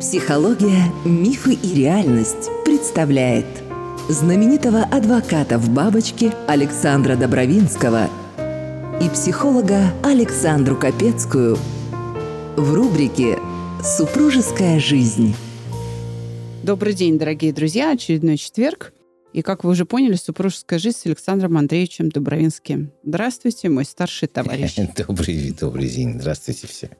[0.00, 3.46] Психология, мифы и реальность представляет
[4.08, 8.08] знаменитого адвоката в бабочке Александра Добровинского
[9.00, 11.56] и психолога Александру Капецкую
[12.56, 13.38] в рубрике
[13.82, 15.34] «Супружеская жизнь».
[16.62, 17.92] Добрый день, дорогие друзья.
[17.92, 18.92] Очередной четверг.
[19.32, 22.90] И, как вы уже поняли, супружеская жизнь с Александром Андреевичем Дубровинским.
[23.04, 24.74] Здравствуйте, мой старший товарищ.
[24.96, 26.18] Добрый, добрый день.
[26.20, 26.90] Здравствуйте все.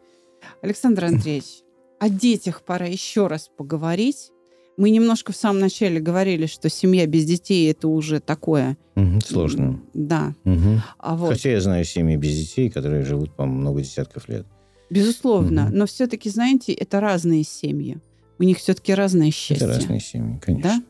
[0.62, 1.62] Александр Андреевич,
[1.98, 4.30] о детях пора еще раз поговорить.
[4.76, 8.78] Мы немножко в самом начале говорили, что семья без детей это уже такое.
[8.94, 9.80] Угу, сложно.
[9.92, 10.34] Да.
[10.44, 10.82] Угу.
[10.98, 14.46] А вот, Хотя я знаю семьи без детей, которые живут, по много десятков лет.
[14.88, 15.64] безусловно.
[15.66, 15.78] Мгм.
[15.78, 17.98] Но все-таки, знаете, это разные семьи.
[18.38, 19.66] У них все-таки разное счастье.
[19.66, 20.70] Это разные семьи, конечно.
[20.78, 20.82] Да?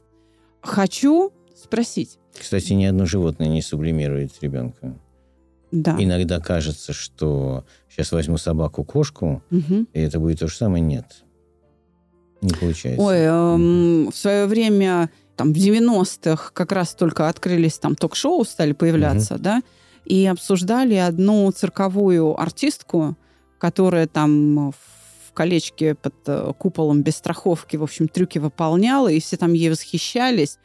[0.62, 2.19] Хочу спросить.
[2.38, 4.95] Кстати, ни одно животное не сублимирует ребенка.
[5.73, 5.96] Да.
[5.98, 9.88] Иногда кажется, что сейчас возьму собаку-кошку, Мгм.
[9.92, 10.82] и это будет то же самое.
[10.82, 11.24] Нет.
[12.40, 13.01] Не получается.
[13.02, 18.73] Ой, эм, в свое время, там, в 90-х как раз только открылись там ток-шоу, стали
[18.73, 19.63] появляться, да,
[20.04, 23.16] и обсуждали одну цирковую артистку,
[23.59, 24.74] которая там в
[25.32, 30.59] колечке под э, куполом без страховки, в общем, трюки выполняла, и все там ей восхищались.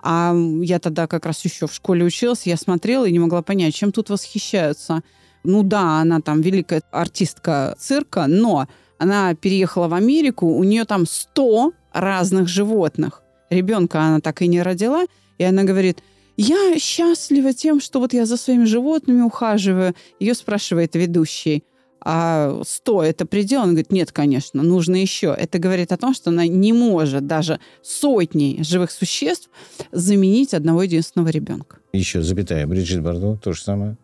[0.00, 3.74] А я тогда как раз еще в школе училась, я смотрела и не могла понять,
[3.74, 5.02] чем тут восхищаются.
[5.44, 11.06] Ну да, она там великая артистка цирка, но она переехала в Америку, у нее там
[11.06, 13.22] 100 разных животных.
[13.50, 15.04] Ребенка она так и не родила,
[15.38, 16.02] и она говорит,
[16.36, 19.94] я счастлива тем, что вот я за своими животными ухаживаю.
[20.20, 21.64] Ее спрашивает ведущий,
[22.00, 23.62] а 100 это предел?
[23.62, 25.34] Он говорит, нет, конечно, нужно еще.
[25.36, 29.50] Это говорит о том, что она не может даже сотней живых существ
[29.92, 31.78] заменить одного единственного ребенка.
[31.92, 32.66] Еще запятая.
[32.66, 33.96] Бриджит Бардо, то же самое.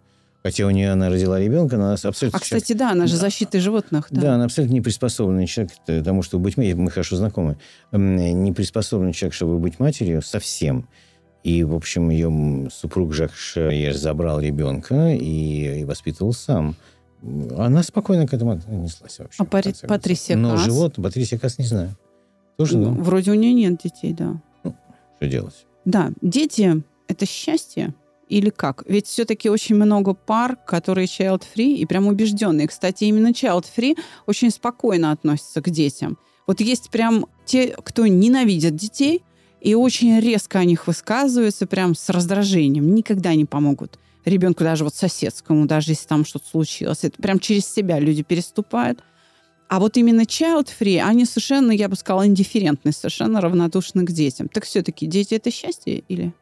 [0.43, 2.37] Хотя у нее она родила ребенка, но она абсолютно...
[2.37, 4.09] А, кстати, да, она же защита животных.
[4.11, 4.21] Да.
[4.21, 4.35] Да.
[4.35, 6.83] она абсолютно не приспособленный человек к тому, чтобы быть матерью.
[6.83, 7.57] Мы хорошо знакомы.
[7.93, 10.87] Не приспособленный человек, чтобы быть матерью совсем.
[11.45, 16.77] И, в общем, ее супруг Жак Шерьер забрал ребенка и, и воспитывал сам.
[17.57, 19.43] Она спокойно к этому отнеслась вообще.
[19.43, 19.75] А Пари-.
[19.87, 20.65] Патрисия Но Каас?
[20.65, 21.97] живот, Патрисия Кас не знаю.
[22.57, 22.91] Тоже, да.
[22.91, 24.41] Вроде у нее нет детей, да.
[24.63, 25.67] Что делать?
[25.85, 27.95] Да, дети– это счастье
[28.29, 28.85] или как?
[28.87, 32.69] Ведь все-таки очень много пар, которые child-free и прям убежденные.
[32.69, 33.97] Кстати, именно child-free
[34.27, 36.19] очень спокойно относятся к детям.
[36.47, 39.23] Вот есть прям те, кто ненавидят детей,
[39.61, 42.95] и очень резко о них высказываются, прям с раздражением.
[42.95, 47.05] Никогда не помогут ребенку, даже вот соседскому, даже если там что-то случилось.
[47.05, 49.01] Это прям через себя люди переступают.
[49.69, 54.49] А вот именно child-free, они совершенно, я бы сказала, индифферентны, совершенно равнодушны к детям.
[54.49, 56.33] Так все-таки дети– это счастье или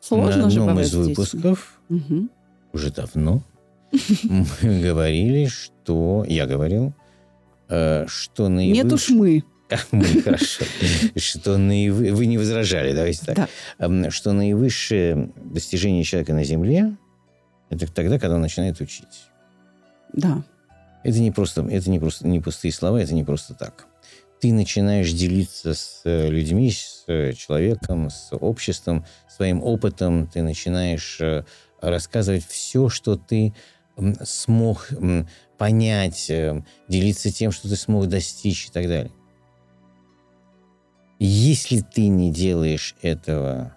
[0.00, 2.30] сложно На же одном бывает из выпусков Мгм.
[2.72, 3.42] уже давно
[4.24, 6.24] мы говорили, что...
[6.28, 6.92] Я говорил,
[7.68, 8.84] э, что наивысшее...
[8.84, 9.44] Нет уж мы.
[9.92, 10.64] Мы, хорошо.
[11.16, 13.36] Что наивы- Вы не возражали, давайте так.
[13.36, 13.48] Да.
[13.78, 16.96] Эм, Что наивысшее достижение человека на Земле–
[17.70, 19.26] это тогда, когда он начинает учить.
[20.12, 20.42] Да.
[21.02, 23.86] Это не просто, это не просто не пустые слова, это не просто так.
[24.40, 30.26] Ты начинаешь делиться с э, людьми, с э, человеком, с обществом, своим опытом.
[30.26, 31.44] Ты начинаешь э,
[31.80, 33.54] рассказывать все, что ты
[34.24, 34.90] смог
[35.56, 36.30] понять,
[36.86, 39.12] делиться тем, что ты смог достичь и так далее.
[41.18, 43.74] Если ты не делаешь этого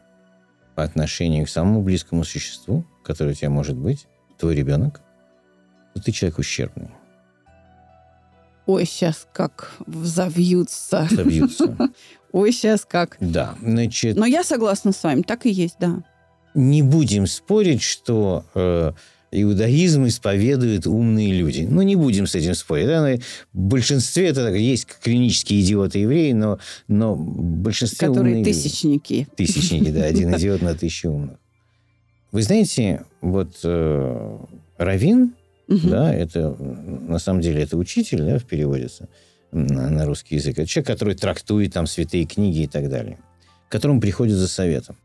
[0.76, 4.06] по отношению к самому близкому существу, которое у тебя может быть,
[4.38, 5.02] твой ребенок,
[5.96, 6.92] то ты человек ущербный.
[8.68, 11.08] Ой, сейчас как взовьются.
[11.10, 11.76] Собьются.
[12.32, 13.18] Ой, сейчас как.
[13.20, 16.04] Да, значит, Но я согласна с вами, так и есть, да.
[16.54, 18.92] не будем спорить, что э,
[19.32, 21.68] иудаизм исповедуют умные люди.
[21.68, 22.86] Ну, не будем с этим спорить.
[22.86, 23.02] Да?
[23.02, 23.16] Но
[23.54, 27.26] В большинстве это так, есть клинические идиоты-евреи, но, но в
[27.64, 28.54] большинстве Которые умные люди.
[28.54, 29.28] тысячники.
[29.36, 31.40] Тысячники, да, один идиот на тысячу умных.
[32.32, 34.38] Вы знаете, вот э,
[34.78, 35.36] Равин,
[35.68, 35.90] Мгм.
[35.90, 39.08] да, это на самом деле это учитель, да, в переводится
[39.52, 40.58] на, на русский язык.
[40.58, 43.20] Это человек, который трактует там святые книги и так далее,
[43.68, 44.98] к которому приходят за советом.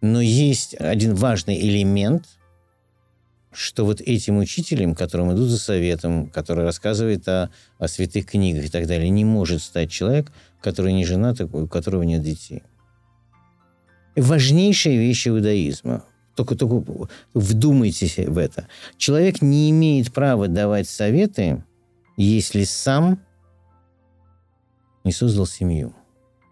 [0.00, 2.24] Но есть один важный элемент,
[3.52, 8.68] что вот этим учителем, которым идут за советом, который рассказывает о, о святых книгах и
[8.68, 10.30] так далее, не может стать человек,
[10.60, 12.62] который не женат, у которого нет детей.
[14.16, 16.04] Важнейшая вещь иудаизма.
[16.34, 18.68] Только, только вдумайтесь в это.
[18.96, 21.64] Человек не имеет права давать советы,
[22.16, 23.20] если сам
[25.04, 25.94] не создал семью,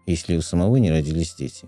[0.05, 1.67] если у самого не родились дети.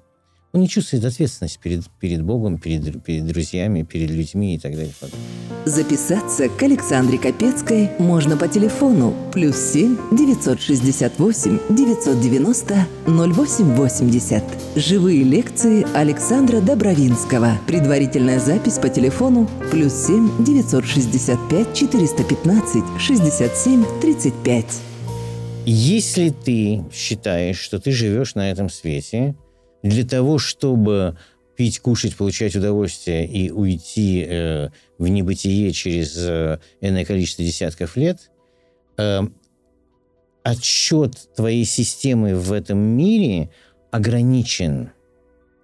[0.55, 4.93] Он не чувствует ответственность перед, перед Богом, перед, перед друзьями, перед людьми и так далее.
[5.65, 14.43] Записаться к Александре Капецкой можно по телефону плюс 7 968 990 0880.
[14.77, 17.59] Живые лекции Александра Добровинского.
[17.67, 24.65] Предварительная запись по телефону плюс 7 965 415 67 35.
[25.65, 29.35] Если ты считаешь, что ты живешь на этом свете
[29.85, 31.15] для того, чтобы
[31.55, 36.59] пить, кушать, получать удовольствие и уйти э, в небытие через э,
[37.05, 38.31] количество десятков лет,
[38.97, 39.21] э,
[40.43, 43.51] отсчет твоей системы в этом мире
[43.91, 44.89] ограничен,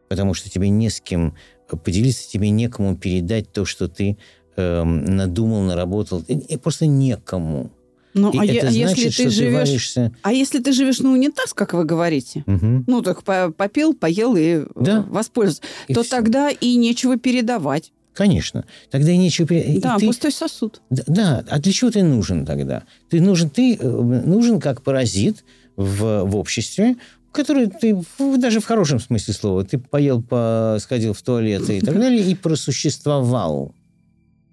[0.07, 1.35] потому что тебе не с кем
[1.83, 4.17] поделиться, тебе некому передать то, что ты
[4.55, 7.71] э, надумал, наработал, и просто некому.
[8.13, 9.53] Ну, И а, это а значит, если что ты ты живешь...
[9.53, 10.11] варишься...
[10.21, 12.83] А если ты живешь на унитаз, как вы говорите, Мгм.
[12.87, 15.01] ну, так по- попил, поел и э, Да.
[15.03, 16.11] воспользовался, И то всё.
[16.11, 17.91] тогда и нечего передавать.
[18.13, 18.65] Конечно.
[18.89, 19.53] Тогда и нечего...
[19.53, 20.81] и да, ты- пустой сосуд.
[20.89, 22.83] Да, Да, а для чего ты нужен тогда?
[23.09, 25.45] Ты нужен, ты э, нужен как паразит
[25.77, 26.97] в, в обществе,
[27.31, 31.95] который ты даже в хорошем смысле слова, ты поел, по, сходил в туалет и так
[31.99, 33.73] далее, и просуществовал.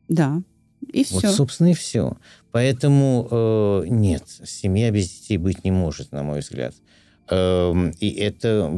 [0.09, 0.43] Да.
[0.93, 1.15] И все.
[1.15, 2.17] Вот, собственно, и все.
[2.51, 6.75] Поэтому э, нет, семья без детей быть не может, на мой взгляд.
[7.31, 8.71] Эм, и это,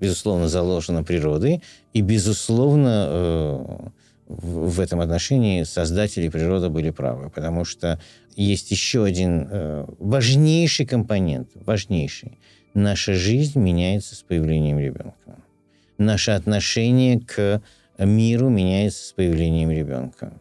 [0.00, 1.62] безусловно, заложено природой,
[1.94, 3.64] и, безусловно, э,
[4.28, 7.98] в, в этом отношении создатели природы были правы, потому что
[8.34, 12.38] есть еще один э, важнейший компонент, важнейший.
[12.74, 15.38] Наша жизнь меняется с появлением ребенка.
[15.96, 17.62] Наше отношение к
[17.98, 20.34] миру меняется с появлением ребенка.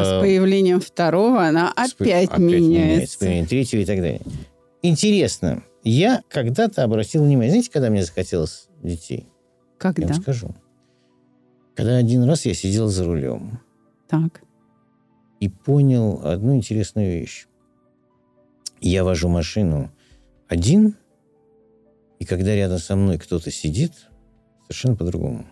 [0.00, 3.18] А с появлением второго она по- опять, меняется.
[3.18, 4.20] появлением третьего и так далее.
[4.82, 9.26] Интересно, я когда-то обратил внимание, знаете, когда мне захотелось детей?
[9.26, 10.06] Я Когда?
[10.08, 10.54] вам скажу.
[11.74, 13.60] Когда один раз я сидел за рулем
[14.08, 14.42] Так.
[15.40, 17.46] и понял одну интересную вещь.
[18.80, 19.90] Я вожу машину
[20.48, 20.96] один,
[22.18, 23.92] и когда рядом со мной кто-то сидит,
[24.68, 25.46] совершенно по-другому.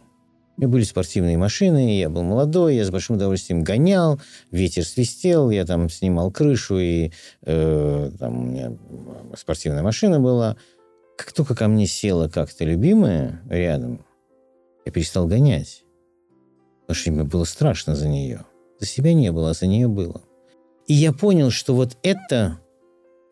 [0.63, 4.21] У меня были спортивные машины, я был молодой, я с большим удовольствием гонял,
[4.53, 7.11] ветер свистел, я там снимал крышу, и
[7.43, 8.73] э, там у меня
[9.37, 10.57] спортивная машина была.
[11.19, 14.07] Как только ко мне села как-то любимая рядом,
[14.87, 15.83] я перестал гонять.
[16.83, 18.45] Потому что мне было страшно за нее.
[18.79, 20.23] За себя не было, а за нее было.
[20.87, 22.61] И я понял, что вот это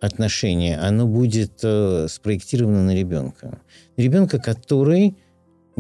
[0.01, 3.61] отношение, оно будет э, спроектировано на ребенка.
[3.97, 5.17] Ребенка, который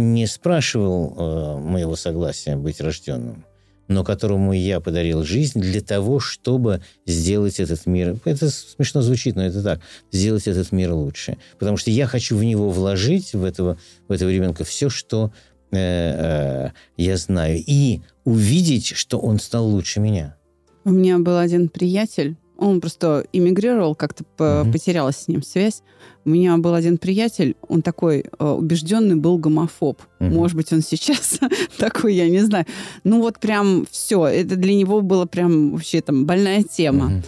[0.00, 3.44] не спрашивал э, моего согласия быть рожденным,
[3.88, 8.16] но которому я подарил жизнь для того, чтобы сделать этот мир...
[8.24, 9.80] Это смешно звучит, но это так.
[10.10, 11.38] Сделать этот мир лучше.
[11.58, 15.32] Потому что я хочу в него вложить, в этого, в этого ребенка, все, что
[15.70, 17.62] э, э, я знаю.
[17.66, 20.36] И увидеть, что он стал лучше меня.
[20.84, 24.72] У меня был один приятель, он просто эмигрировал, как-то Мгм.
[24.72, 25.82] потерялась с ним связь.
[26.24, 30.00] У меня был один приятель, он такой э, убежденный был гомофоб.
[30.20, 30.34] Мгм.
[30.34, 31.40] Может быть, он сейчас
[31.78, 32.66] такой, я не знаю.
[33.04, 37.06] Ну вот прям все, это для него было прям вообще там больная тема.
[37.06, 37.22] Мгм.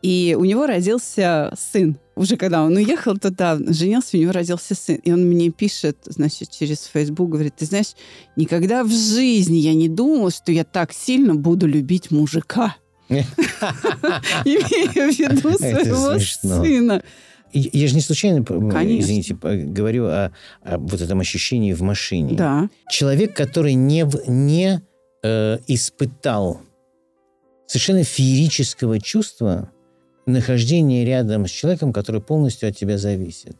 [0.00, 1.96] И у него родился сын.
[2.14, 4.96] Уже когда он уехал туда, женился, у него родился сын.
[4.96, 7.94] И он мне пишет, значит, через Facebook, говорит, ты знаешь,
[8.36, 12.76] никогда в жизни я не думал, что я так сильно буду любить мужика.
[14.44, 17.02] Имея в виду своего сына.
[17.52, 19.00] Я же не случайно, Конечно.
[19.00, 22.36] извините, говорю о, о вот этом ощущении в машине.
[22.36, 22.68] Да.
[22.90, 24.82] Человек, который не, не
[25.22, 26.60] э, испытал
[27.66, 29.70] совершенно феерического чувства
[30.26, 33.56] нахождения рядом с человеком, который полностью от тебя зависит,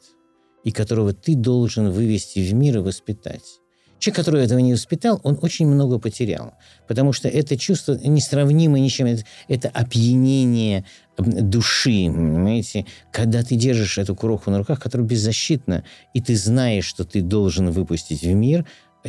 [0.64, 3.61] и которого ты должен вывести в мир и воспитать.
[3.99, 6.55] Человек, который этого не воспитал, он очень много потерял.
[6.87, 9.07] Потому что это чувство несравнимо ни с чем.
[9.07, 10.85] Это, это опьянение
[11.17, 12.87] души, понимаете?
[13.11, 17.71] Когда ты держишь эту кроху на руках, которая беззащитна, и ты знаешь, что ты должен
[17.71, 18.64] выпустить в мир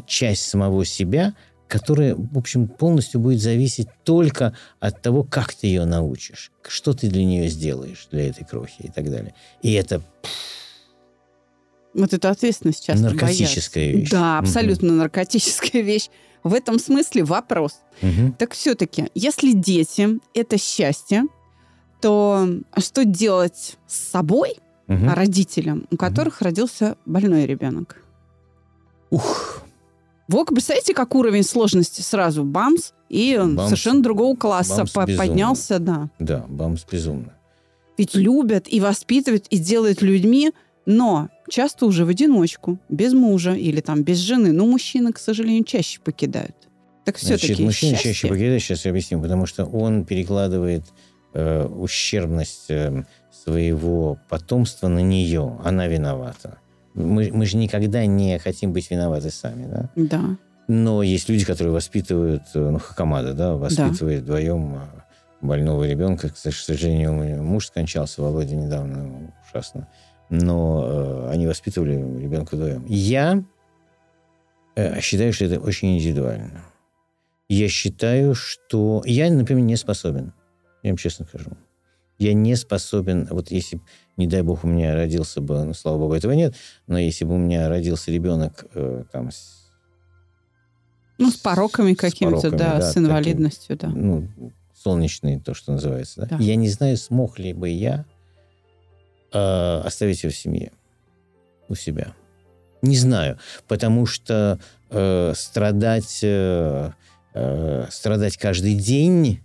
[0.06, 1.34] часть самого себя,
[1.68, 7.10] которая, в общем, полностью будет зависеть только от того, как ты ее научишь, что ты
[7.10, 9.36] для нее сделаешь, для этой крохи и так далее.
[9.62, 10.02] И это
[11.94, 14.00] Вот эту ответственность часто Наркотическая боятся.
[14.02, 14.10] вещь.
[14.12, 16.10] Да, абсолютно наркотическая вещь.
[16.44, 17.80] В этом смысле вопрос.
[18.02, 18.34] Мгм.
[18.34, 21.24] Так все-таки, если дети– это счастье,
[22.02, 24.56] то что делать с собой,
[24.88, 28.02] а родителям, у которых родился больной ребенок?
[29.12, 29.64] Ух,
[30.28, 33.70] Вот, представляете, как уровень сложности сразу бамс, и он Бамс.
[33.70, 35.28] совершенно другого класса Бамс по- безумно.
[35.28, 36.10] поднялся, да.
[36.20, 37.34] да, бамс безумно.
[37.98, 40.52] Ведь любят и воспитывают, и делают людьми,
[40.86, 44.52] Но часто уже в одиночку, без мужа или там без жены.
[44.52, 46.56] Но мужчины, к сожалению, чаще покидают.
[47.06, 48.14] Так все-таки Значит, мужчина счастье...
[48.14, 50.84] чаще покидает, сейчас я объясню, потому что он перекладывает
[51.34, 55.60] э, ущербность э, своего потомства на нее.
[55.64, 56.60] Она виновата.
[56.94, 59.90] Мы, мы же никогда не хотим быть виноваты сами, да?
[59.96, 60.38] Да.
[60.68, 64.80] Но есть люди, которые воспитывают, э, ну, Хакамада, да, воспитывает вдвоем э,
[65.42, 66.30] больного ребенка.
[66.30, 69.88] К сожалению, муж скончался, Володя недавно, ужасно.
[70.30, 72.86] Но э, они воспитывали ребенка вдвоем.
[72.88, 73.44] Я
[74.76, 76.64] э, считаю, что это очень индивидуально.
[77.48, 79.02] Я считаю, что...
[79.06, 80.34] Я, например, не способен.
[80.84, 81.52] Я вам честно скажу.
[82.20, 83.28] Я не способен...
[83.32, 83.82] Вот если,
[84.18, 85.64] не дай бог, у меня родился бы...
[85.64, 86.54] Ну, слава богу, этого нет.
[86.86, 89.32] Но если бы у меня родился ребенок э, там...
[89.32, 89.72] С,
[91.18, 94.00] ну, с пороками какими-то, да, да, с инвалидностью, таким, да.
[94.00, 96.22] Ну, солнечный, то, что называется.
[96.22, 96.38] Да?
[96.38, 96.44] Да.
[96.44, 98.06] Я не знаю, смог ли бы я
[99.32, 100.72] э, оставить его в семье,
[101.68, 102.14] у себя.
[102.82, 104.60] Не знаю, потому что
[104.90, 106.92] э, страдать, э,
[107.34, 109.42] э, страдать каждый день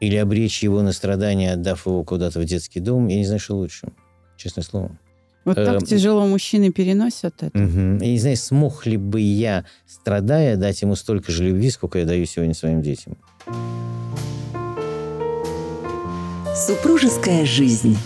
[0.00, 3.56] или обречь его на страдания, отдав его куда-то в детский дом, я не знаю, что
[3.56, 3.88] лучше,
[4.36, 4.98] честное слово.
[5.44, 7.58] Вот так Эм, тяжело мужчины переносят это.
[7.58, 7.98] Мгм.
[7.98, 12.06] Я не знаю, смог ли бы я, страдая, дать ему столько же любви, сколько я
[12.06, 13.16] даю сегодня своим детям.
[16.54, 17.96] Супружеская жизнь.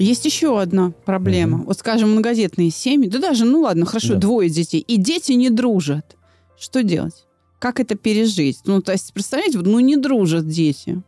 [0.00, 1.58] Есть еще одна проблема.
[1.58, 1.66] Мгм.
[1.66, 4.20] Вот, скажем, многодетные семьи, да даже, ну ладно, хорошо, Да.
[4.20, 6.16] двое детей, и дети не дружат.
[6.58, 7.26] Что делать?
[7.58, 8.58] Как это пережить?
[8.64, 11.02] Ну, то есть, представляете, вот, ну не дружат дети.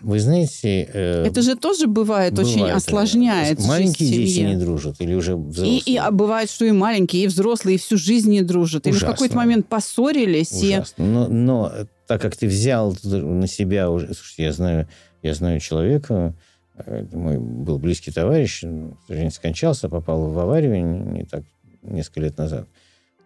[0.00, 0.86] Вы знаете...
[0.92, 4.54] э, это же тоже бывает, очень бывает, э, осложняет жизнь Маленькие в дети семье.
[4.54, 5.78] не дружат или уже И, взрослые?
[5.78, 8.86] и а бывает, что и маленькие, и взрослые, и всю жизнь не дружат.
[8.86, 9.12] Или в Ужасно.
[9.14, 11.06] какой-то момент поссорились, и Ужасно.
[11.06, 14.08] Но, но э, так как ты взял на себя уже...
[14.08, 14.88] Слушайте, я знаю,
[15.22, 16.34] я знаю человека,
[16.76, 21.44] это мой был близкий товарищ, к сожалению, скончался, попал в аварию не, не так
[21.82, 22.68] несколько лет назад,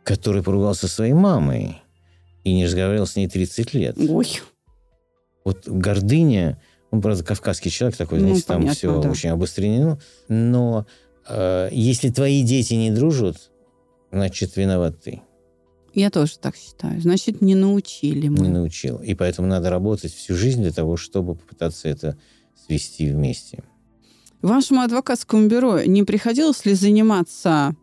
[0.05, 1.78] который поругался со своей мамой
[2.45, 3.97] и не разговаривал с ней 30 лет.
[3.99, 4.40] Ой,
[5.45, 9.11] Вот гордыня, он, правда, кавказский человек такой, Ну, знаете, там понятно, все да.
[9.11, 10.87] очень обострено, но
[11.28, 13.50] э, если твои дети не дружат,
[14.11, 15.21] значит, виноват ты.
[15.95, 17.00] я тоже так считаю.
[17.00, 18.38] Значит, не научили мы.
[18.40, 18.99] не научил.
[18.99, 22.17] И поэтому надо работать всю жизнь для того, чтобы попытаться это
[22.67, 23.62] свести вместе.
[24.43, 27.75] Вашему адвокатскому бюро не приходилось ли заниматься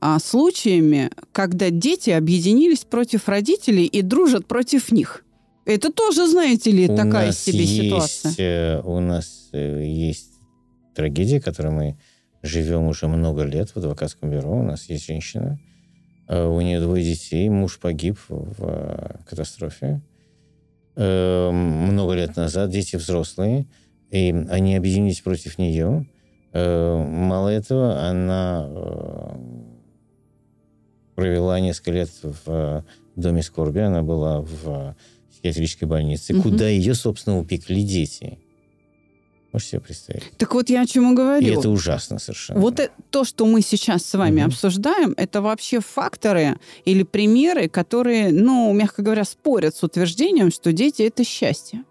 [0.00, 5.24] а, случаями, когда дети объединились против родителей и дружат против них?
[5.64, 7.82] Это тоже, знаете ли, У такая себе есть,
[8.22, 8.34] ситуация.
[8.36, 10.32] э, У нас э, есть
[10.94, 11.98] трагедия, которой мы
[12.42, 14.50] живем уже много лет в адвокатском бюро.
[14.60, 15.58] У нас есть женщина,
[16.28, 20.02] э, у нее двое детей, муж погиб в катастрофе
[20.96, 23.66] э, много лет назад, дети взрослые,
[24.10, 26.06] и они объединились против нее.
[26.52, 29.36] Э, Мало этого, она э,
[31.14, 32.82] провела несколько лет в э,
[33.16, 34.96] доме скорби, она была в
[35.30, 36.42] психиатрической больнице, Мгм.
[36.42, 38.38] куда ее, собственно, упекли дети.
[39.52, 40.22] Можете себе представить?
[40.36, 41.58] Так вот я о чем и И говорю.
[41.60, 42.58] это ужасно совершенно.
[42.60, 44.46] Вот то, что мы сейчас с вами Мгм.
[44.48, 51.02] обсуждаем, это вообще факторы или примеры, которые, ну, мягко говоря, спорят с утверждением, что дети
[51.02, 51.84] это счастье.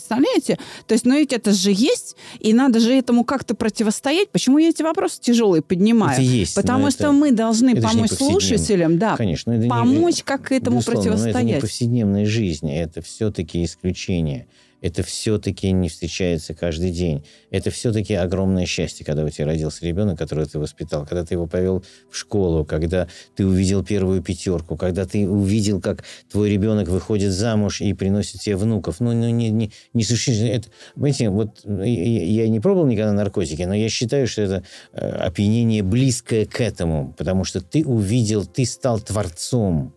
[0.00, 0.58] Представляете?
[0.86, 4.30] То есть, ну ведь это же есть, и надо же этому как-то противостоять.
[4.30, 6.12] Почему я эти вопросы тяжелые поднимаю?
[6.14, 6.54] Это есть.
[6.54, 10.42] Потому это- что мы должны это не помочь слушателям, да, Конечно, это не- помочь, как
[10.48, 11.60] к этому Безусловно, но это не противостоять.
[11.60, 14.46] повседневная жизнь, это все-таки исключение.
[14.80, 17.24] Это все-таки не встречается каждый день.
[17.50, 21.46] Это все-таки огромное счастье, когда у тебя родился ребенок, которого ты воспитал, когда ты его
[21.46, 27.32] повел в школу, когда ты увидел первую пятерку, когда ты увидел, как твой ребенок выходит
[27.32, 29.00] замуж и приносит тебе внуков.
[29.00, 30.48] Ну, ну не, не, не существенно.
[30.48, 35.82] Это, понимаете, вот я, не пробовал никогда наркотики, но я считаю, что это э, опьянение
[35.82, 39.94] близкое к этому, потому что ты увидел, ты стал творцом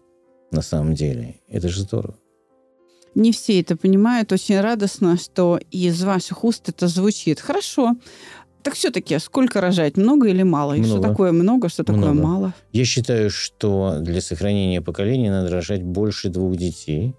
[0.52, 1.36] на самом деле.
[1.50, 2.16] Это же здорово.
[3.16, 4.32] Не все это понимают.
[4.32, 7.40] Очень радостно, что из ваших уст это звучит.
[7.40, 7.96] Хорошо.
[8.64, 9.98] Так все-таки, сколько рожать?
[9.98, 10.74] Много или мало?
[10.74, 12.28] И что такое много, что такое Много.
[12.28, 12.54] мало?
[12.72, 17.14] Я считаю, что для сохранения поколения надо рожать больше двух детей.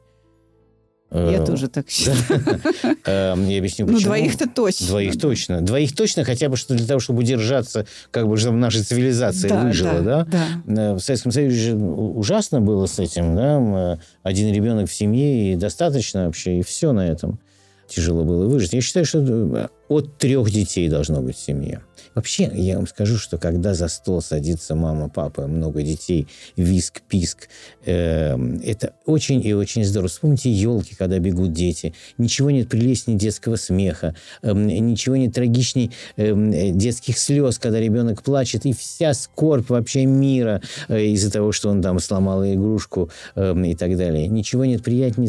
[1.15, 2.17] Я Э, тоже так считаю.
[3.07, 4.09] эм, Я объясню, Ну, почему.
[4.09, 4.87] двоих-то точно.
[4.89, 5.61] Двоих точно.
[5.63, 10.01] Двоих точно, хотя бы что для того, чтобы удержаться, как бы, чтобы наша цивилизация выжила,
[10.01, 10.27] да?
[10.67, 13.99] Э, В Советском Союзе ужасно было с этим, да?
[14.25, 17.39] Один ребенок в семье, и достаточно вообще, и все на этом.
[17.87, 18.73] Тяжело было выжить.
[18.73, 21.83] Я считаю, что э, от трех детей должно быть в семье.
[22.15, 27.49] Вообще, я вам скажу, что когда за стол садится мама, папа, много детей, виск, писк,
[27.85, 30.09] э, это очень и очень здорово.
[30.09, 31.93] Вспомните елки, когда бегут дети.
[32.19, 38.65] Ничего нет прелестнее детского смеха, э, ничего нет трагичней э, детских слез, когда ребенок плачет,
[38.65, 43.75] и вся скорбь вообще мира э, из-за того, что он там сломал игрушку э, и
[43.75, 44.29] так далее.
[44.29, 45.29] Ничего нет приятнее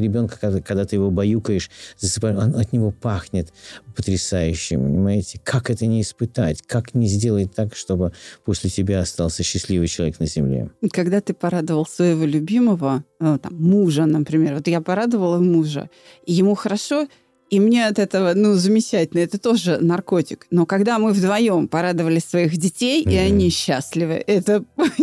[0.00, 3.52] ребенка, когда, когда ты его баюкаешь, засыпаешь, он от него пахнет
[3.94, 5.40] потрясающе, понимаете?
[5.42, 6.62] Как это не испытать?
[6.62, 8.12] Как не сделать так, чтобы
[8.44, 10.70] после тебя остался счастливый человек на земле?
[10.92, 15.90] Когда ты порадовал своего любимого, ну, там, мужа, например, вот я порадовала мужа,
[16.26, 17.08] и ему хорошо,
[17.50, 20.46] и мне от этого, ну, замечательно, это тоже наркотик.
[20.50, 23.12] Но когда мы вдвоем порадовали своих детей, mm-hmm.
[23.12, 24.64] и они счастливы, это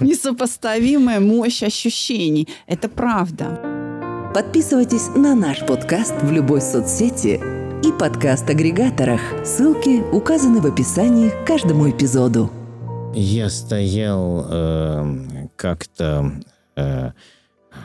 [0.00, 2.48] несопоставимая мощь ощущений.
[2.66, 3.60] Это правда.
[4.34, 9.20] Подписывайтесь на наш подкаст в любой соцсети и подкаст-агрегаторах.
[9.44, 12.50] Ссылки указаны в описании к каждому эпизоду.
[13.14, 16.32] Я стоял э, как-то
[16.76, 17.10] э,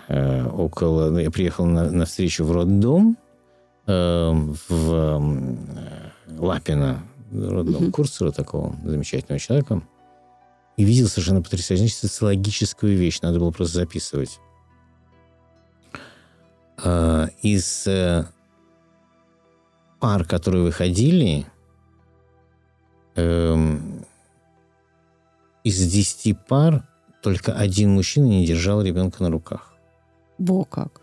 [0.10, 1.10] э, около...
[1.12, 3.18] Ну, я приехал на, на встречу в роддом
[3.88, 4.32] э,
[4.70, 7.00] в э, Лапино,
[7.32, 7.92] роддом mm-hmm.
[7.92, 9.82] Курсера, такого замечательного человека,
[10.76, 13.22] и видел совершенно потрясающую социологическую вещь.
[13.22, 14.40] Надо было просто записывать.
[16.84, 18.26] Э, из э,
[20.06, 21.48] пар, которые выходили,
[23.16, 24.06] эм,
[25.64, 26.88] из десяти пар
[27.24, 29.74] только один мужчина не держал ребенка на руках.
[30.38, 31.02] Во как.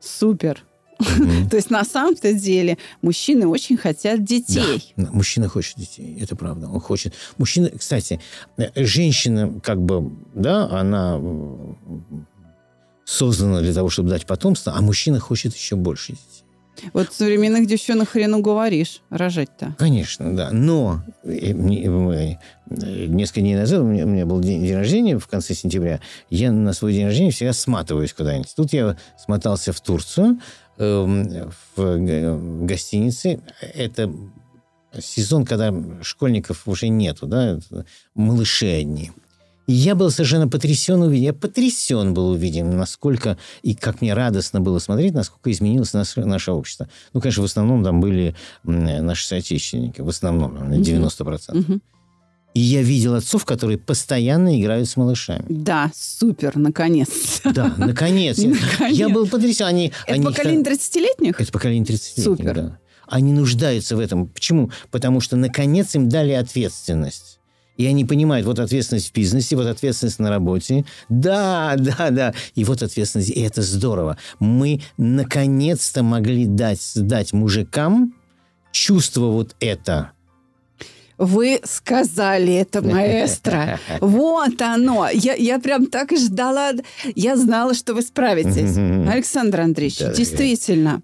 [0.00, 0.64] Супер.
[1.50, 4.92] То есть на самом-то деле мужчины очень хотят детей.
[4.96, 6.68] Да, мужчина хочет детей, это правда.
[6.68, 7.14] Он хочет.
[7.38, 8.18] Мужчина, кстати,
[8.74, 11.16] женщина как бы, да, она
[13.10, 16.44] создана для того, чтобы дать потомство, а мужчина хочет еще больше детей.
[16.94, 19.74] Вот современных девчонок хрен уговоришь рожать-то.
[19.76, 20.50] Конечно, да.
[20.50, 22.34] Но э, э,
[23.06, 26.00] несколько дней назад у меня, у меня был день, день рождения в конце сентября.
[26.30, 28.54] Я на свой день рождения всегда сматываюсь куда-нибудь.
[28.56, 30.38] Тут я смотался в Турцию,
[30.78, 33.40] э, в, в гостинице.
[33.74, 34.10] Это
[34.98, 37.58] сезон, когда школьников уже нету, да,
[38.14, 39.10] малыши одни.
[39.72, 41.24] Я был совершенно потрясен увиден.
[41.26, 46.50] Я потрясен был увиден, насколько и как мне радостно было смотреть, насколько изменилось наше, наше
[46.50, 46.88] общество.
[47.12, 50.00] Ну, конечно, в основном там были наши соотечественники.
[50.00, 51.58] В основном, на 90%.
[51.58, 51.80] Угу.
[52.54, 55.46] И я видел отцов, которые постоянно играют с малышами.
[55.48, 57.40] Да, супер, наконец.
[57.44, 58.38] Да, наконец.
[58.38, 58.98] наконец.
[58.98, 59.66] Я, был потрясен.
[59.66, 61.40] Они, это они поколение 30-летних?
[61.40, 62.54] Это поколение 30-летних, Супер.
[62.54, 62.78] да.
[63.06, 64.26] Они нуждаются в этом.
[64.26, 64.72] Почему?
[64.90, 67.39] Потому что, наконец, им дали ответственность.
[67.80, 70.84] И они понимают, вот ответственность в бизнесе, вот ответственность на работе.
[71.08, 72.34] Да, да, да.
[72.54, 73.30] И вот ответственность.
[73.30, 74.18] И это здорово.
[74.38, 78.12] Мы наконец-то могли дать, дать мужикам
[78.70, 80.10] чувство вот это.
[81.16, 83.80] Вы сказали это, маэстро.
[84.02, 85.08] Вот оно.
[85.10, 86.72] Я, я прям так и ждала.
[87.14, 88.76] Я знала, что вы справитесь.
[89.08, 91.00] Александр Андреевич, действительно.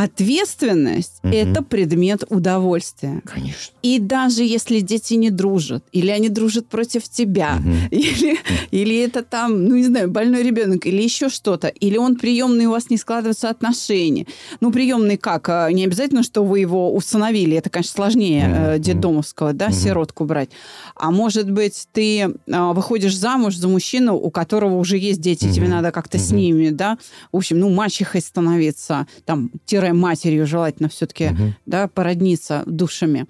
[0.00, 1.34] Ответственность угу.
[1.34, 3.20] это предмет удовольствия.
[3.24, 3.74] Конечно.
[3.82, 7.72] И даже если дети не дружат, или они дружат против тебя, угу.
[7.90, 8.38] или,
[8.70, 12.70] или это там, ну не знаю, больной ребенок, или еще что-то, или он приемный, у
[12.70, 14.28] вас не складываются отношения.
[14.60, 15.48] Ну, приемный как?
[15.48, 17.56] А, не обязательно, что вы его установили.
[17.56, 18.78] Это, конечно, сложнее угу.
[18.78, 19.74] детдомовского, да, угу.
[19.74, 20.50] сиротку брать.
[20.94, 25.54] А может быть, ты э, выходишь замуж за мужчину, у которого уже есть дети, угу.
[25.54, 26.24] тебе надо как-то угу.
[26.24, 26.98] с ними, да,
[27.32, 31.54] в общем, ну, мачехой становиться, там, тире матерью желательно все-таки угу.
[31.66, 33.26] да, породниться душами.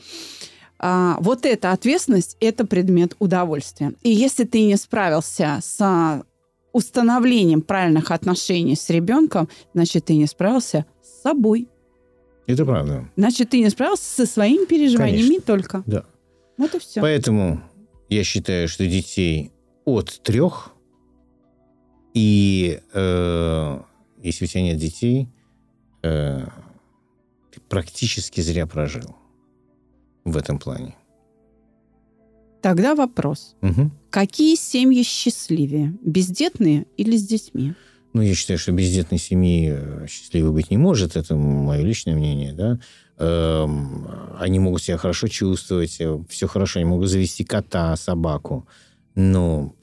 [0.79, 3.93] А, вот эта ответственность– это предмет удовольствия.
[4.03, 6.25] И если ты не справился с
[6.73, 11.69] установлением правильных отношений с ребенком, значит, ты не справился с собой.
[12.47, 13.09] Это правда.
[13.17, 15.47] Значит, ты не справился со своими переживаниями Конечно.
[15.47, 15.83] только.
[15.87, 16.05] Да.
[16.57, 17.01] Вот и все.
[17.01, 17.61] Поэтому
[18.09, 19.53] я считаю, что детей
[19.85, 20.73] от трех,
[22.15, 23.81] и э,
[24.23, 25.29] если у тебя нет детей,
[26.03, 26.47] э,
[27.53, 29.17] ты практически зря прожил
[30.25, 30.95] в этом плане.
[32.61, 33.57] Тогда вопрос.
[33.63, 33.91] Угу.
[34.11, 35.97] Какие семьи счастливее?
[36.03, 37.75] Бездетные или с детьми?
[38.13, 41.17] Ну, я считаю, что бездетной семьи э, счастливой быть не может.
[41.17, 42.81] Это мое личное мнение, да.
[43.19, 44.09] Эм,
[44.39, 48.67] они могут себя хорошо чувствовать, э, все хорошо, они могут завести кота, собаку.
[49.15, 49.75] Но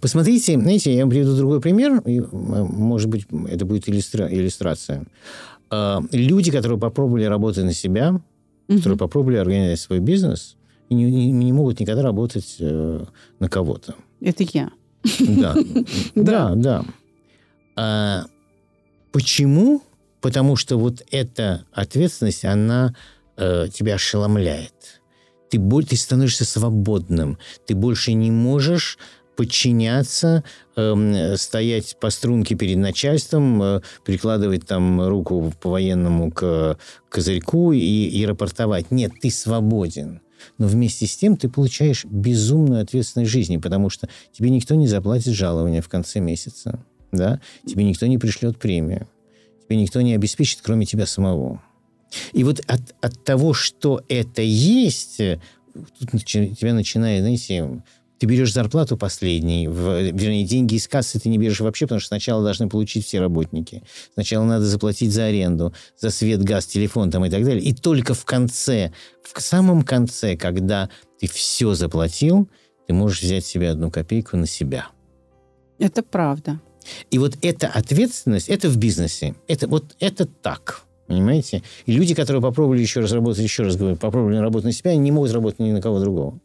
[0.00, 5.04] Посмотрите, знаете, я вам приведу другой пример, и, может быть, это будет иллюстра- иллюстрация.
[5.70, 8.20] А, люди, которые попробовали работать на себя,
[8.68, 8.76] угу.
[8.76, 10.56] которые попробовали организовать свой бизнес,
[10.90, 13.04] не, не, не могут никогда работать э,
[13.38, 13.94] на кого-то.
[14.20, 14.70] Это я.
[15.20, 15.54] Да,
[16.14, 16.84] да, да.
[17.76, 18.26] А
[19.12, 19.82] почему?
[20.20, 22.94] Потому что вот эта ответственность, она
[23.36, 25.00] э, тебя ошеломляет.
[25.50, 27.38] Ты, ты становишься свободным.
[27.66, 28.98] Ты больше не можешь
[29.36, 30.44] подчиняться,
[30.76, 38.26] э, стоять по струнке перед начальством, э, прикладывать там руку по-военному к козырьку и, и
[38.26, 38.90] рапортовать.
[38.90, 40.20] Нет, ты свободен.
[40.58, 45.34] Но вместе с тем ты получаешь безумную ответственность жизни, потому что тебе никто не заплатит
[45.34, 46.84] жалование в конце месяца.
[47.12, 47.40] Да?
[47.66, 49.08] Тебе никто не пришлет премию.
[49.64, 51.62] Тебе никто не обеспечит, кроме тебя самого.
[52.32, 57.82] И вот от, от того, что это есть, тут тебя начинает, знаете,
[58.18, 62.08] ты берешь зарплату последней, в, вернее, деньги из кассы ты не берешь вообще, потому что
[62.08, 63.82] сначала должны получить все работники.
[64.14, 67.62] Сначала надо заплатить за аренду, за свет, газ, телефон там и так далее.
[67.62, 72.48] И только в конце, в самом конце, когда ты все заплатил,
[72.86, 74.88] ты можешь взять себе одну копейку на себя.
[75.78, 76.60] Это правда.
[77.10, 79.34] И вот эта ответственность, это в бизнесе.
[79.48, 80.82] Это вот это так.
[81.06, 81.62] Понимаете?
[81.84, 85.00] И люди, которые попробовали еще раз работать, еще раз говорю, попробовали работать на себя, они
[85.00, 86.40] не могут работать ни на кого другого.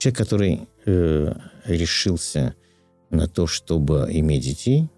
[0.00, 1.34] Человек, который э,
[1.66, 2.54] решился
[3.10, 4.88] на то, чтобы иметь детей,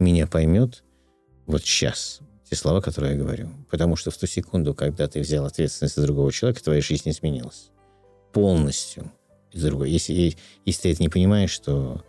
[0.00, 0.82] меня поймет
[1.46, 2.18] вот сейчас,
[2.50, 3.50] те слова, которые я говорю.
[3.70, 7.70] Потому что в ту секунду, когда ты взял ответственность за другого человека, твоя жизнь изменилась.
[8.32, 9.12] Полностью.
[9.52, 9.92] Из другой.
[9.92, 12.04] Если, если ты это не понимаешь, то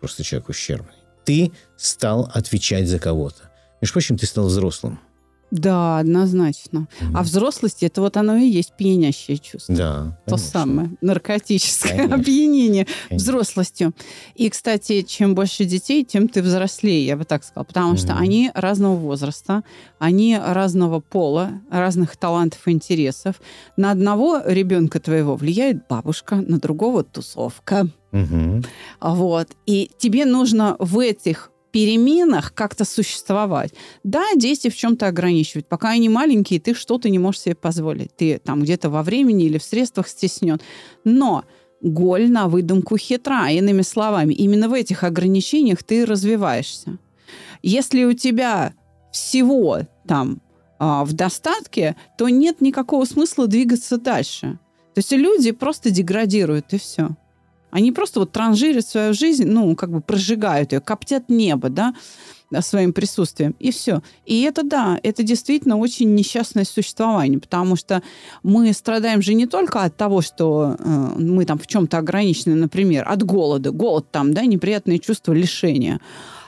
[0.00, 0.92] просто человек ущербный.
[1.24, 3.50] Ты стал отвечать за кого-то.
[3.80, 5.00] Между прочим, ты стал взрослым.
[5.50, 6.88] Да, однозначно.
[7.00, 7.12] Mm-hmm.
[7.14, 9.74] А взрослость это вот оно и есть пьянящее чувство.
[9.74, 10.18] Да.
[10.26, 12.16] То самое наркотическое конечно.
[12.16, 13.16] опьянение конечно.
[13.16, 13.92] взрослостью.
[14.34, 17.64] И, кстати, чем больше детей, тем ты взрослее, я бы так сказала.
[17.64, 17.98] Потому mm-hmm.
[17.98, 19.62] что они разного возраста,
[19.98, 23.40] они разного пола, разных талантов и интересов.
[23.76, 27.88] На одного ребенка твоего влияет бабушка, на другого тусовка.
[28.12, 28.62] Угу.
[29.00, 29.48] Вот.
[29.66, 33.74] И тебе нужно в этих переменах как-то существовать.
[34.02, 35.68] Да, дети в чем-то ограничивают.
[35.68, 38.16] Пока они маленькие, ты что-то не можешь себе позволить.
[38.16, 40.58] Ты там где-то во времени или в средствах стеснен.
[41.04, 41.44] Но
[41.82, 43.50] голь на выдумку хитра.
[43.50, 46.96] Иными словами, именно в этих ограничениях ты развиваешься.
[47.62, 48.72] Если у тебя
[49.12, 50.40] всего там
[50.78, 54.58] а, в достатке, то нет никакого смысла двигаться дальше.
[54.94, 57.10] То есть люди просто деградируют, и все.
[57.76, 61.92] Они просто вот транжирят свою жизнь, ну, как бы прожигают ее, коптят небо, да,
[62.60, 64.00] своим присутствием, и все.
[64.24, 68.02] И это, да, это действительно очень несчастное существование, потому что
[68.42, 73.06] мы страдаем же не только от того, что э, мы там в чем-то ограничены, например,
[73.06, 73.72] от голода.
[73.72, 76.00] Голод там, да, неприятное чувство лишения.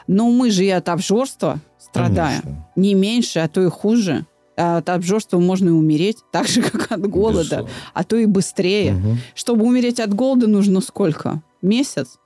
[0.06, 2.40] Но мы же и от обжорства страдаем.
[2.40, 2.68] Конечно.
[2.74, 4.24] Не меньше, а то и хуже.
[4.58, 7.70] А от обжорства можно и умереть, так же, как от голода, Безусловно.
[7.94, 8.94] а то и быстрее.
[8.94, 9.16] Угу.
[9.34, 11.42] Чтобы умереть от голода, нужно сколько?
[11.62, 12.18] Месяц?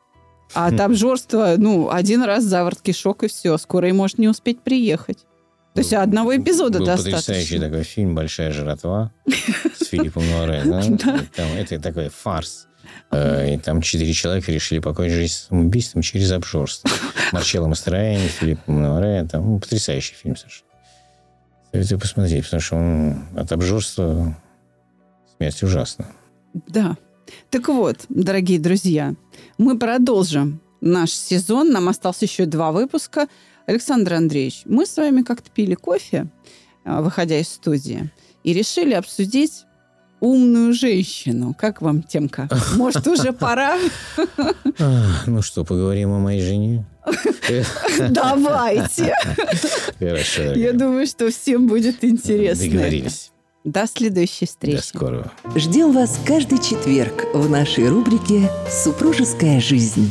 [0.55, 0.83] А от хм.
[0.83, 3.57] обжорства, ну, один раз заворот кишок и все.
[3.59, 5.19] Скоро и может не успеть приехать.
[5.75, 7.19] То есть одного эпизода был достаточно.
[7.19, 9.11] потрясающий такой фильм «Большая жратва»
[9.81, 10.63] с Филиппом Лоре.
[11.57, 12.67] Это такой фарс.
[13.11, 16.91] Э, и там четыре человека решили покончить жизнь самоубийством через обжорство.
[17.33, 19.27] Марчелло Мастрояни, Филипп Море.
[19.31, 20.72] Там потрясающий фильм совершенно.
[21.73, 24.37] Советую посмотреть, потому что он от обжорства
[25.37, 26.07] смерть ужасна.
[26.69, 26.99] Да.
[27.49, 29.15] Так вот, дорогие друзья,
[29.57, 31.71] мы продолжим наш сезон.
[31.71, 33.27] Нам осталось еще два выпуска.
[33.67, 36.27] Александр Андреевич, мы с вами как-то пили кофе,
[36.85, 38.11] а, выходя из студии,
[38.45, 39.65] и решили обсудить
[40.23, 41.55] умную женщину.
[41.59, 42.49] Как вам, Темка?
[42.77, 43.77] Может, уже пора?
[45.27, 46.87] Ну что, поговорим о моей жене?
[48.11, 49.15] Давайте.
[49.99, 50.43] Хорошо.
[50.55, 52.65] Я думаю, что всем будет интересно.
[52.65, 53.33] Договорились.
[53.65, 54.77] До следующей встречи.
[54.77, 55.33] До скорого.
[55.57, 60.11] Ждем вас каждый четверг в нашей рубрике «Супружеская жизнь».